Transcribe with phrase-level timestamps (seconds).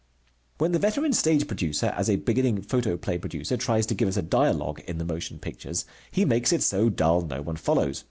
[0.57, 4.23] When the veteran stage producer as a beginning photoplay producer tries to give us a
[4.23, 7.99] dialogue in the motion pictures, he makes it so dull no one follows.